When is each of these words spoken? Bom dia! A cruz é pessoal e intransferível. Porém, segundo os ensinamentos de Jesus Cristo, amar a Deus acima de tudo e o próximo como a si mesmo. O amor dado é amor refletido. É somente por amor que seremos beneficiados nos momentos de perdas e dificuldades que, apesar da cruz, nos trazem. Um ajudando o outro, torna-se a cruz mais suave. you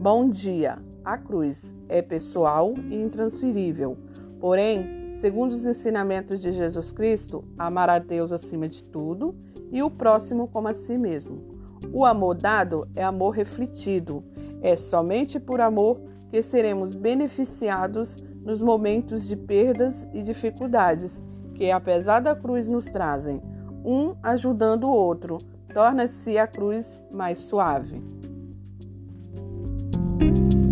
Bom 0.00 0.30
dia! 0.30 0.78
A 1.04 1.18
cruz 1.18 1.76
é 1.86 2.00
pessoal 2.00 2.72
e 2.88 2.94
intransferível. 2.94 3.98
Porém, 4.40 5.12
segundo 5.16 5.52
os 5.52 5.66
ensinamentos 5.66 6.40
de 6.40 6.52
Jesus 6.52 6.90
Cristo, 6.90 7.44
amar 7.58 7.90
a 7.90 7.98
Deus 7.98 8.32
acima 8.32 8.66
de 8.66 8.82
tudo 8.82 9.34
e 9.70 9.82
o 9.82 9.90
próximo 9.90 10.48
como 10.48 10.68
a 10.68 10.72
si 10.72 10.96
mesmo. 10.96 11.42
O 11.92 12.06
amor 12.06 12.34
dado 12.34 12.88
é 12.96 13.04
amor 13.04 13.32
refletido. 13.32 14.24
É 14.62 14.74
somente 14.74 15.38
por 15.38 15.60
amor 15.60 16.00
que 16.30 16.42
seremos 16.42 16.94
beneficiados 16.94 18.24
nos 18.42 18.62
momentos 18.62 19.28
de 19.28 19.36
perdas 19.36 20.08
e 20.14 20.22
dificuldades 20.22 21.22
que, 21.54 21.70
apesar 21.70 22.20
da 22.20 22.34
cruz, 22.34 22.66
nos 22.66 22.86
trazem. 22.86 23.42
Um 23.84 24.14
ajudando 24.22 24.84
o 24.84 24.94
outro, 24.94 25.36
torna-se 25.74 26.38
a 26.38 26.46
cruz 26.46 27.04
mais 27.12 27.40
suave. 27.40 28.19
you 30.30 30.69